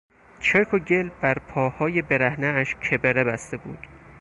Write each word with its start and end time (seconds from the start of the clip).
چرک 0.39 0.73
و 0.73 0.79
گل 0.79 1.09
بر 1.21 1.39
پاهای 1.39 2.01
برهنهاش 2.01 2.75
کبره 2.75 3.23
بسته 3.23 3.57
بود. 3.57 3.87